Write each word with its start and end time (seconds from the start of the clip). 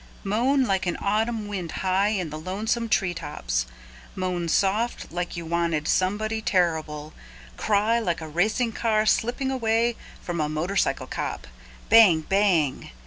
Moan 0.23 0.63
like 0.65 0.87
an 0.87 0.97
autumn 0.99 1.47
wind 1.47 1.71
high 1.85 2.07
in 2.07 2.31
the 2.31 2.39
lonesome 2.39 2.89
tree 2.89 3.13
tops, 3.13 3.67
moan 4.15 4.49
soft 4.49 5.11
like 5.11 5.37
you 5.37 5.45
wanted 5.45 5.87
somebody 5.87 6.41
terrible, 6.41 7.13
cry 7.55 7.99
like 7.99 8.19
a 8.19 8.27
racing 8.27 8.71
car 8.71 9.05
slipping 9.05 9.51
away 9.51 9.95
from 10.19 10.41
a 10.41 10.49
motorcycle 10.49 11.05
cop, 11.05 11.45
bang 11.89 12.21
bang! 12.21 12.89